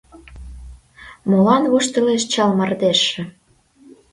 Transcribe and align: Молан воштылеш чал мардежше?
Молан 1.29 1.63
воштылеш 1.71 2.23
чал 2.31 2.51
мардежше? 2.59 3.21